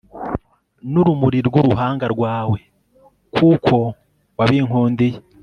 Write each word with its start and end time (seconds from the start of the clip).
n'urumuri 0.91 1.39
rw'uruhanga 1.47 2.05
rwawe, 2.13 2.59
kuko 3.35 3.75
wabikundiye 4.37 5.17